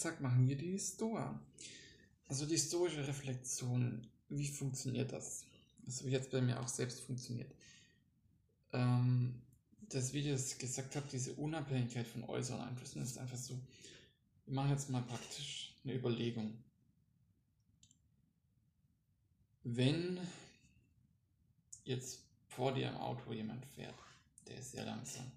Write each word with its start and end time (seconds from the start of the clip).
gesagt, 0.00 0.20
machen 0.20 0.48
wir 0.48 0.56
die 0.56 0.78
Stoa. 0.78 1.38
Also 2.28 2.46
die 2.46 2.58
stoische 2.58 3.06
Reflexion, 3.06 4.06
wie 4.28 4.48
funktioniert 4.48 5.12
das? 5.12 5.44
Das 5.84 6.00
habe 6.00 6.10
jetzt 6.10 6.30
bei 6.30 6.40
mir 6.40 6.60
auch 6.60 6.68
selbst 6.68 7.00
funktioniert. 7.00 7.52
Ähm, 8.72 9.42
das, 9.88 10.12
wie 10.12 10.20
ich 10.20 10.26
es 10.28 10.56
gesagt 10.58 10.96
habe, 10.96 11.06
diese 11.10 11.34
Unabhängigkeit 11.34 12.06
von 12.06 12.24
äußeren 12.24 12.60
Einflüssen 12.60 13.02
ist 13.02 13.18
einfach 13.18 13.36
so. 13.36 13.58
Wir 14.46 14.54
machen 14.54 14.70
jetzt 14.70 14.90
mal 14.90 15.02
praktisch 15.02 15.74
eine 15.84 15.94
Überlegung. 15.94 16.56
Wenn 19.64 20.18
jetzt 21.84 22.20
vor 22.48 22.72
dir 22.72 22.88
im 22.88 22.96
Auto 22.96 23.32
jemand 23.32 23.66
fährt, 23.66 23.94
der 24.46 24.58
ist 24.58 24.72
sehr 24.72 24.84
langsam, 24.84 25.30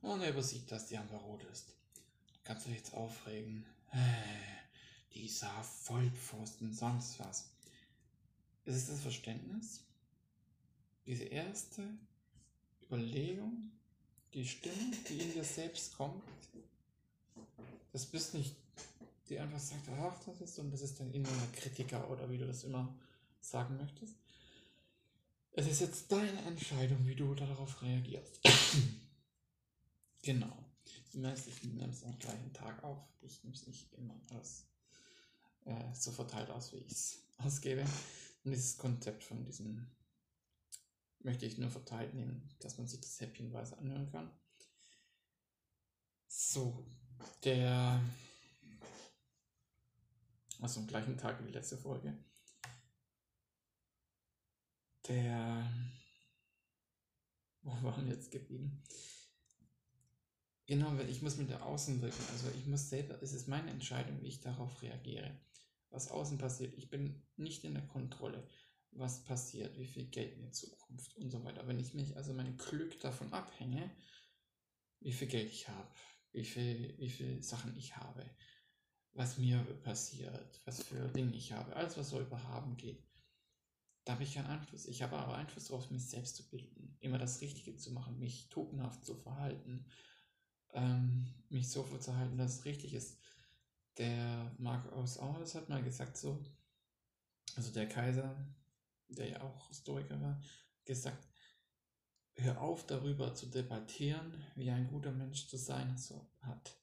und 0.00 0.20
er 0.20 0.30
übersieht, 0.30 0.70
dass 0.70 0.86
die 0.86 0.96
Ampel 0.96 1.18
rot 1.18 1.44
ist, 1.52 1.74
kannst 2.48 2.64
du 2.64 2.70
dich 2.70 2.78
jetzt 2.78 2.94
aufregen. 2.94 3.62
Äh, 3.92 5.14
dieser 5.14 5.52
Vollpfosten, 5.62 6.72
sonst 6.72 7.20
was. 7.20 7.50
Ist 8.64 8.76
es 8.76 8.86
das 8.88 9.00
Verständnis? 9.02 9.82
Diese 11.06 11.24
erste 11.24 11.82
Überlegung, 12.82 13.70
die 14.32 14.46
Stimme, 14.46 14.96
die 15.08 15.18
in 15.18 15.32
dir 15.34 15.44
selbst 15.44 15.94
kommt, 15.94 16.22
das 17.92 18.06
bist 18.06 18.32
nicht, 18.32 18.56
die 19.28 19.38
einfach 19.38 19.58
sagt, 19.58 19.86
ach, 20.00 20.18
das 20.24 20.40
ist 20.40 20.58
und 20.58 20.70
das 20.70 20.80
ist 20.80 21.00
dein 21.00 21.12
innerer 21.12 21.48
Kritiker 21.52 22.10
oder 22.10 22.30
wie 22.30 22.38
du 22.38 22.46
das 22.46 22.64
immer 22.64 22.94
sagen 23.42 23.76
möchtest. 23.76 24.14
Es 25.52 25.66
ist 25.66 25.80
jetzt 25.80 26.10
deine 26.10 26.40
Entscheidung, 26.42 27.06
wie 27.06 27.14
du 27.14 27.34
darauf 27.34 27.82
reagierst. 27.82 28.40
genau. 30.22 30.67
Du 31.12 31.18
merkst, 31.18 31.46
ich 31.48 31.62
nehme 31.64 31.92
es 31.92 32.04
am 32.04 32.18
gleichen 32.18 32.52
Tag 32.52 32.82
auf. 32.84 32.98
Ich 33.22 33.42
nehme 33.42 33.56
es 33.56 33.66
nicht 33.66 33.92
immer 33.94 34.20
als, 34.30 34.66
äh, 35.64 35.94
so 35.94 36.12
verteilt 36.12 36.50
aus, 36.50 36.72
wie 36.72 36.78
ich 36.78 36.92
es 36.92 37.22
ausgebe. 37.38 37.82
Und 38.44 38.50
dieses 38.50 38.76
Konzept 38.76 39.24
von 39.24 39.44
diesem 39.44 39.90
möchte 41.20 41.46
ich 41.46 41.58
nur 41.58 41.70
verteilt 41.70 42.14
nehmen, 42.14 42.48
dass 42.60 42.78
man 42.78 42.86
sich 42.86 43.00
das 43.00 43.20
häppchenweise 43.20 43.76
anhören 43.78 44.10
kann. 44.10 44.30
So, 46.26 46.86
der, 47.42 48.00
also 50.60 50.80
am 50.80 50.86
gleichen 50.86 51.16
Tag 51.16 51.40
wie 51.40 51.46
die 51.46 51.54
letzte 51.54 51.78
Folge, 51.78 52.16
der, 55.08 55.72
wo 57.62 57.70
waren 57.82 58.06
wir 58.06 58.14
jetzt 58.14 58.30
geblieben? 58.30 58.82
Genau, 60.68 60.98
weil 60.98 61.08
ich 61.08 61.22
muss 61.22 61.38
mit 61.38 61.48
der 61.48 61.64
Außen 61.64 62.02
wirken. 62.02 62.22
Also 62.30 62.48
ich 62.58 62.66
muss 62.66 62.90
selber, 62.90 63.20
es 63.22 63.32
ist 63.32 63.48
meine 63.48 63.70
Entscheidung, 63.70 64.20
wie 64.20 64.28
ich 64.28 64.40
darauf 64.40 64.82
reagiere. 64.82 65.34
Was 65.88 66.10
außen 66.10 66.36
passiert. 66.36 66.74
Ich 66.76 66.90
bin 66.90 67.26
nicht 67.36 67.64
in 67.64 67.72
der 67.72 67.86
Kontrolle 67.86 68.46
was 68.92 69.24
passiert, 69.24 69.78
wie 69.78 69.86
viel 69.86 70.06
Geld 70.06 70.34
in 70.34 70.42
der 70.42 70.52
Zukunft 70.52 71.16
und 71.16 71.30
so 71.30 71.42
weiter. 71.44 71.66
Wenn 71.66 71.78
ich 71.78 71.94
mich 71.94 72.16
also 72.16 72.34
mein 72.34 72.56
Glück 72.58 73.00
davon 73.00 73.32
abhänge, 73.32 73.90
wie 75.00 75.12
viel 75.12 75.28
Geld 75.28 75.50
ich 75.50 75.68
habe, 75.68 75.88
wie 76.32 76.44
viel, 76.44 76.94
wie 76.98 77.10
viel 77.10 77.42
Sachen 77.42 77.74
ich 77.76 77.96
habe, 77.96 78.28
was 79.12 79.38
mir 79.38 79.58
passiert, 79.84 80.60
was 80.66 80.82
für 80.82 81.08
Dinge 81.08 81.34
ich 81.34 81.52
habe, 81.52 81.76
alles 81.76 81.96
was 81.96 82.10
so 82.10 82.20
über 82.20 82.42
haben 82.44 82.76
geht, 82.76 83.02
da 84.04 84.14
habe 84.14 84.22
ich 84.22 84.34
keinen 84.34 84.46
Einfluss. 84.46 84.86
Ich 84.86 85.02
habe 85.02 85.16
aber 85.16 85.36
Einfluss 85.36 85.66
darauf, 85.66 85.90
mich 85.90 86.08
selbst 86.08 86.36
zu 86.36 86.48
bilden, 86.48 86.96
immer 87.00 87.18
das 87.18 87.40
Richtige 87.40 87.76
zu 87.76 87.92
machen, 87.92 88.18
mich 88.18 88.48
tugendhaft 88.48 89.04
zu 89.04 89.14
verhalten, 89.14 89.86
ähm, 90.72 91.26
mich 91.48 91.70
so 91.70 91.82
vorzuhalten, 91.82 92.36
dass 92.38 92.60
es 92.60 92.64
richtig 92.64 92.94
ist. 92.94 93.18
Der 93.96 94.52
Markus 94.58 95.18
Aurelius 95.18 95.54
hat 95.54 95.68
mal 95.68 95.82
gesagt 95.82 96.16
so, 96.16 96.42
also 97.56 97.72
der 97.72 97.88
Kaiser, 97.88 98.36
der 99.08 99.28
ja 99.28 99.42
auch 99.42 99.68
Historiker 99.68 100.20
war, 100.20 100.40
gesagt, 100.84 101.26
hör 102.36 102.60
auf 102.60 102.86
darüber 102.86 103.34
zu 103.34 103.46
debattieren, 103.46 104.32
wie 104.54 104.70
ein 104.70 104.88
guter 104.88 105.12
Mensch 105.12 105.48
zu 105.48 105.56
sein 105.56 105.96
so 105.98 106.30
hat. 106.40 106.78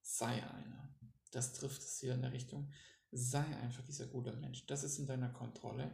Sei 0.00 0.42
einer. 0.42 0.94
Das 1.32 1.52
trifft 1.54 1.82
es 1.82 1.98
hier 1.98 2.14
in 2.14 2.22
der 2.22 2.32
Richtung. 2.32 2.70
Sei 3.10 3.44
einfach 3.44 3.84
dieser 3.84 4.06
gute 4.06 4.32
Mensch. 4.32 4.66
Das 4.66 4.84
ist 4.84 4.98
in 4.98 5.06
deiner 5.06 5.30
Kontrolle. 5.30 5.90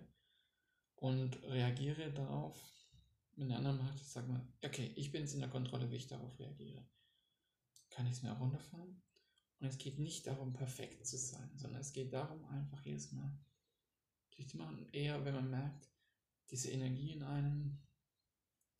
Und 0.97 1.43
reagiere 1.44 2.12
darauf. 2.12 2.60
Wenn 3.37 3.49
der 3.49 3.59
andere 3.59 3.75
macht, 3.75 4.05
sag 4.05 4.28
mal, 4.28 4.44
okay, 4.65 4.93
ich 4.97 5.12
bin 5.12 5.22
jetzt 5.22 5.34
in 5.34 5.41
der 5.41 5.49
Kontrolle, 5.49 5.91
wie 5.91 5.97
ich 5.97 6.09
darauf 6.09 6.38
reagiere. 6.41 6.84
Kann 7.91 8.06
ich 8.06 8.12
es 8.12 8.22
mir 8.22 8.32
auch 8.32 8.41
runterfahren? 8.41 9.03
Und 9.60 9.66
es 9.66 9.78
geht 9.78 9.99
nicht 9.99 10.26
darum, 10.26 10.53
perfekt 10.53 11.06
zu 11.06 11.16
sein, 11.16 11.50
sondern 11.56 11.81
es 11.81 11.93
geht 11.93 12.12
darum, 12.12 12.44
einfach 12.47 12.84
jedes 12.84 13.12
Mal 13.12 13.37
dicht 14.37 14.54
machen. 14.54 14.88
Eher, 14.93 15.25
wenn 15.25 15.34
man 15.34 15.50
merkt, 15.50 15.88
diese 16.50 16.71
Energie 16.71 17.12
in 17.12 17.22
einem, 17.22 17.82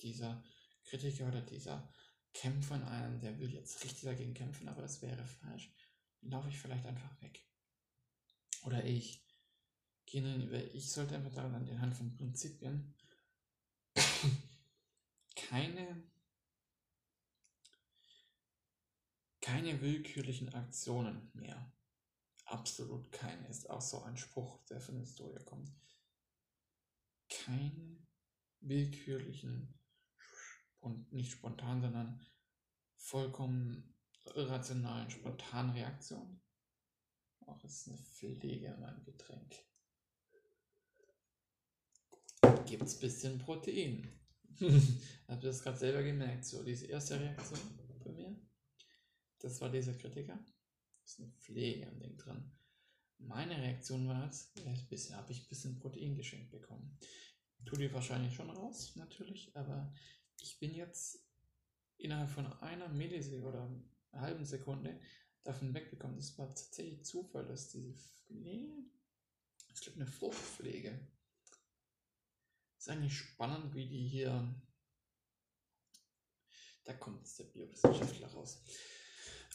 dieser 0.01 0.43
Kritiker 0.85 1.29
oder 1.29 1.43
dieser 1.43 1.93
Kämpfer 2.33 2.77
in 2.77 2.85
einem, 2.85 3.21
der 3.21 3.39
will 3.39 3.53
jetzt 3.53 3.83
richtig 3.83 4.03
dagegen 4.03 4.35
kämpfen, 4.35 4.69
aber 4.69 4.83
das 4.83 5.03
wäre 5.03 5.27
falsch, 5.27 5.73
dann 6.21 6.31
laufe 6.31 6.49
ich 6.49 6.59
vielleicht 6.59 6.87
einfach 6.87 7.21
weg. 7.21 7.45
Oder 8.63 8.85
ich 8.85 9.29
ich 10.11 10.91
sollte 10.91 11.15
einfach 11.17 11.33
daran 11.33 11.55
an 11.55 11.67
den 11.67 11.81
Hand 11.81 11.95
von 11.95 12.15
Prinzipien 12.15 12.95
keine 15.37 16.03
keine 19.49 19.81
willkürlichen 19.81 20.55
Aktionen 20.55 21.31
mehr 21.35 21.73
absolut 22.49 23.11
keine. 23.13 23.47
Ist 23.49 23.69
auch 23.71 23.81
so 23.81 24.03
ein 24.03 24.17
Spruch, 24.17 24.65
der 24.67 24.81
von 24.81 24.95
der 24.95 25.05
Historie 25.05 25.43
kommt. 25.45 25.71
Keine 27.29 27.99
willkürlichen 28.61 29.79
und 30.81 31.13
nicht 31.13 31.33
spontan, 31.33 31.81
sondern 31.81 32.27
vollkommen 32.97 33.95
irrationalen, 34.35 35.11
spontanen 35.11 35.73
Reaktionen. 35.73 36.41
Auch 37.47 37.63
ist 37.65 37.89
eine 37.89 37.99
Pflege 37.99 38.67
in 38.67 38.81
meinem 38.81 39.05
Getränk. 39.05 39.55
Gibt 42.67 42.83
es 42.83 42.97
ein 42.97 43.01
bisschen 43.01 43.39
Protein. 43.39 44.13
Habt 45.29 45.43
ihr 45.43 45.49
das 45.51 45.63
gerade 45.63 45.79
selber 45.79 46.03
gemerkt? 46.03 46.45
So, 46.45 46.63
diese 46.63 46.87
erste 46.87 47.19
Reaktion 47.19 47.61
bei 48.05 48.11
mir. 48.13 48.48
Das 49.41 49.61
war 49.61 49.71
dieser 49.71 49.95
Kritiker 49.95 50.39
ist 51.09 51.21
eine 51.21 51.31
Pflege 51.33 51.87
am 51.87 51.99
Ding 51.99 52.17
dran. 52.19 52.53
Meine 53.19 53.57
Reaktion 53.57 54.07
war 54.09 54.25
jetzt, 54.25 54.55
bisher 54.89 55.17
habe 55.17 55.33
ich 55.33 55.43
ein 55.43 55.49
bisschen 55.49 55.79
Protein 55.79 56.15
geschenkt 56.15 56.51
bekommen. 56.51 56.99
Tut 57.65 57.81
ihr 57.81 57.93
wahrscheinlich 57.93 58.35
schon 58.35 58.51
raus, 58.51 58.95
natürlich, 58.97 59.57
aber 59.57 59.93
ich 60.41 60.59
bin 60.61 60.75
jetzt 60.75 61.27
innerhalb 61.97 62.31
von 62.31 62.47
einer 62.61 62.89
Millisekunde 62.89 63.49
oder 63.49 63.85
einer 64.13 64.23
halben 64.23 64.45
Sekunde 64.45 65.01
davon 65.43 65.75
weggekommen. 65.75 66.17
Das 66.17 66.39
war 66.39 66.49
tatsächlich 66.49 67.05
Zufall, 67.05 67.47
dass 67.47 67.71
diese 67.71 67.95
Pflege, 67.95 68.85
ich 69.75 69.81
glaube, 69.81 70.01
eine 70.01 70.07
Fruchtpflege. 70.07 71.09
Ist 72.77 72.89
eigentlich 72.89 73.17
spannend, 73.17 73.75
wie 73.75 73.89
die 73.89 74.07
hier, 74.07 74.55
da 76.85 76.93
kommt 76.93 77.19
jetzt 77.19 77.39
der 77.41 77.45
Biowissenschaftler 77.45 78.29
raus. 78.29 78.63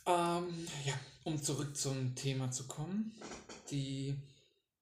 Ähm, 0.06 0.68
ja, 0.86 1.00
um 1.24 1.42
zurück 1.42 1.78
zum 1.78 2.16
Thema 2.16 2.52
zu 2.52 2.68
kommen. 2.68 3.16
Die, 3.72 4.16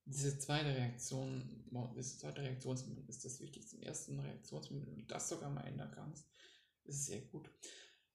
diese 0.05 0.37
zweite 0.39 0.69
Reaktion, 0.69 1.63
diese 1.95 2.17
zweite 2.17 2.41
Reaktionsmittel 2.41 3.07
ist 3.07 3.23
das 3.23 3.39
Wichtigste. 3.39 3.77
Im 3.77 3.83
ersten 3.83 4.19
Reaktionsmittel, 4.19 4.87
wenn 4.87 5.01
du 5.01 5.05
das 5.05 5.29
sogar 5.29 5.51
mal 5.51 5.61
ändern 5.61 5.91
kannst, 5.93 6.27
ist 6.85 7.05
sehr 7.05 7.21
gut. 7.21 7.49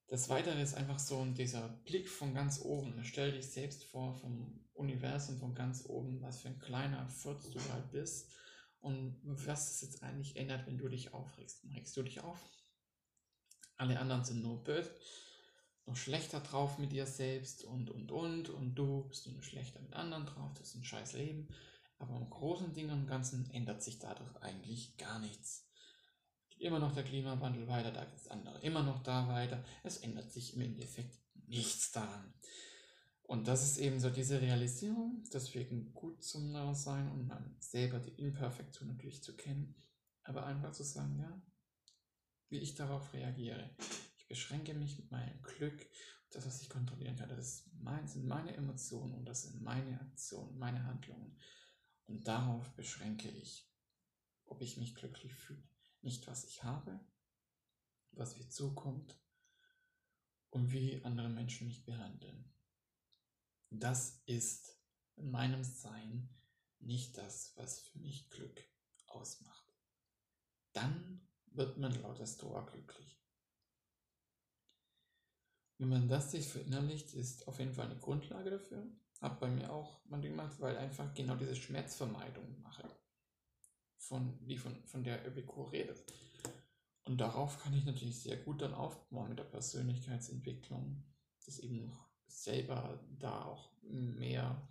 Das 0.08 0.29
Weitere 0.29 0.61
ist 0.61 0.75
einfach 0.75 0.99
so 0.99 1.25
dieser 1.26 1.69
Blick 1.85 2.08
von 2.08 2.35
ganz 2.35 2.61
oben. 2.61 3.05
Stell 3.05 3.32
dich 3.32 3.50
selbst 3.50 3.85
vor, 3.85 4.14
vom 4.14 4.64
Universum 4.75 5.38
von 5.38 5.55
ganz 5.55 5.85
oben, 5.87 6.20
was 6.23 6.41
für 6.41 6.49
ein 6.49 6.59
kleiner 6.59 7.09
Furz 7.09 7.50
du 7.50 7.61
halt 7.73 7.91
bist 7.93 8.32
und 8.81 9.20
was 9.25 9.75
es 9.75 9.81
jetzt 9.82 10.02
eigentlich 10.02 10.37
ändert, 10.37 10.67
wenn 10.67 10.79
du 10.79 10.88
dich 10.88 11.14
aufregst. 11.14 11.64
Regst 11.73 11.97
du 11.97 12.02
dich 12.02 12.20
auf. 12.20 12.38
Alle 13.76 13.99
anderen 13.99 14.25
sind 14.25 14.43
nur 14.43 14.62
böse 14.62 14.91
noch 15.87 15.97
schlechter 15.97 16.41
drauf 16.41 16.79
mit 16.79 16.93
dir 16.93 17.06
selbst 17.06 17.65
und 17.65 17.91
und 17.91 18.11
und 18.11 18.49
und 18.50 18.75
du 18.75 19.05
bist 19.09 19.27
nur 19.29 19.43
schlechter 19.43 19.81
mit 19.81 19.94
anderen 19.94 20.27
drauf, 20.27 20.53
das 20.55 20.69
ist 20.69 20.75
ein 20.77 20.85
scheiß 20.85 21.15
Leben. 21.15 21.49
Aber 21.99 22.17
im 22.17 22.29
großen 22.29 22.75
Ding 22.75 22.91
und 22.91 23.06
Ganzen 23.06 23.49
ändert 23.50 23.83
sich 23.83 23.99
dadurch 23.99 24.37
eigentlich 24.43 24.97
gar 24.99 25.19
nichts. 25.19 25.67
Immer 26.59 26.79
noch 26.79 26.93
der 26.93 27.05
Klimawandel 27.05 27.69
weiter, 27.69 27.93
da 27.93 28.05
gibt 28.05 28.19
es 28.19 28.29
andere 28.29 28.61
immer 28.61 28.83
noch 28.83 29.03
da 29.03 29.29
weiter. 29.29 29.65
Es 29.83 29.99
ändert 29.99 30.31
sich 30.31 30.55
im 30.55 30.62
Endeffekt 30.62 31.19
nichts 31.47 31.93
daran. 31.93 32.35
Und 33.23 33.49
das 33.49 33.65
ist 33.65 33.79
eben 33.79 33.99
so 33.99 34.09
diese 34.09 34.41
Realisierung, 34.41 35.25
deswegen 35.33 35.93
gut 35.93 36.23
zum 36.23 36.53
Sein 36.75 37.11
und 37.11 37.29
dann 37.29 37.56
selber 37.59 37.99
die 37.99 38.23
Imperfektion 38.23 38.88
natürlich 38.88 39.23
zu 39.23 39.37
kennen, 39.37 39.75
aber 40.23 40.47
einfach 40.47 40.73
zu 40.73 40.85
sagen, 40.85 41.19
ja, 41.19 41.43
wie 42.49 42.59
ich 42.59 42.75
darauf 42.75 43.12
reagiere. 43.12 43.75
Ich 44.26 44.31
beschränke 44.31 44.75
mich 44.75 44.99
mit 44.99 45.12
meinem 45.12 45.40
Glück 45.40 45.87
Das, 46.31 46.44
was 46.44 46.61
ich 46.61 46.69
kontrollieren 46.69 47.14
kann, 47.14 47.28
das 47.28 47.38
ist 47.38 47.73
mein, 47.75 48.08
sind 48.08 48.26
meine 48.26 48.52
Emotionen 48.56 49.14
und 49.14 49.25
das 49.25 49.44
sind 49.44 49.62
meine 49.62 50.00
Aktionen, 50.00 50.58
meine 50.58 50.84
Handlungen. 50.84 51.38
Und 52.08 52.26
darauf 52.26 52.75
beschränke 52.75 53.28
ich, 53.28 53.70
ob 54.46 54.61
ich 54.62 54.78
mich 54.78 54.96
glücklich 54.96 55.32
fühle. 55.32 55.62
Nicht, 56.02 56.26
was 56.26 56.44
ich 56.44 56.64
habe, 56.64 56.99
was 58.11 58.37
mir 58.37 58.49
zukommt 58.49 59.17
und 60.50 60.73
wie 60.73 61.05
andere 61.05 61.28
Menschen 61.28 61.69
mich 61.69 61.84
behandeln. 61.84 62.52
Das 63.70 64.25
ist 64.26 64.76
in 65.14 65.31
meinem 65.31 65.62
Sein 65.62 66.28
nicht 66.81 67.17
das, 67.17 67.56
was 67.56 67.78
für 67.78 68.00
mich 68.00 68.28
Glück 68.31 68.61
ausmacht. 69.06 69.73
Dann 70.73 71.28
wird 71.52 71.78
man 71.78 71.93
laut 72.02 72.19
der 72.19 72.26
Stoa 72.26 72.62
glücklich. 72.62 73.17
Wenn 75.78 75.88
man 75.88 76.08
das 76.08 76.31
sich 76.31 76.49
verinnerlicht, 76.49 77.12
ist 77.14 77.46
auf 77.49 77.58
jeden 77.58 77.75
Fall 77.75 77.87
eine 77.87 78.00
Grundlage 78.00 78.50
dafür. 78.50 78.87
Hab 79.20 79.40
bei 79.40 79.49
mir 79.49 79.73
auch 79.73 80.05
man 80.06 80.23
gemacht, 80.23 80.61
weil 80.61 80.76
einfach 80.76 81.12
genau 81.14 81.37
diese 81.37 81.56
Schmerzvermeidung 81.56 82.61
mache, 82.62 82.88
von, 83.99 84.38
die 84.46 84.56
von, 84.56 84.84
von 84.87 85.05
der 85.05 85.25
Epicur 85.26 85.73
redet. 85.73 86.02
Und 87.05 87.19
darauf 87.19 87.62
kann 87.62 87.75
ich 87.75 87.84
natürlich 87.84 88.20
sehr 88.20 88.37
gut 88.37 88.62
dann 88.62 88.75
aufbauen 88.75 89.28
mit 89.28 89.38
der 89.38 89.44
Persönlichkeitsentwicklung, 89.44 91.05
das 91.44 91.58
eben 91.61 91.87
noch 91.87 92.08
selber 92.26 92.99
da 93.19 93.44
auch 93.44 93.70
mehr 93.82 94.69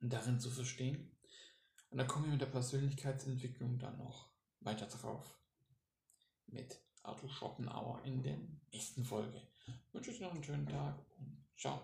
darin 0.00 0.40
zu 0.40 0.50
verstehen. 0.50 1.10
Und 1.90 1.98
da 1.98 2.04
kommen 2.04 2.26
wir 2.26 2.32
mit 2.32 2.40
der 2.40 2.46
Persönlichkeitsentwicklung 2.46 3.78
dann 3.78 3.98
noch 3.98 4.30
weiter 4.60 4.86
drauf. 4.86 5.38
Mit 6.46 6.80
Arthur 7.08 7.30
Schopenhauer 7.30 8.00
in 8.04 8.22
der 8.22 8.36
nächsten 8.72 9.04
Folge. 9.04 9.40
Ich 9.88 9.94
wünsche 9.94 10.10
euch 10.10 10.20
noch 10.20 10.32
einen 10.32 10.44
schönen 10.44 10.66
Tag 10.66 10.94
und 11.18 11.44
ciao. 11.56 11.80